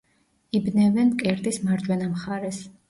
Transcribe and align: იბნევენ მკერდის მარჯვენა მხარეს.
იბნევენ 0.59 1.13
მკერდის 1.13 1.63
მარჯვენა 1.69 2.13
მხარეს. 2.19 2.67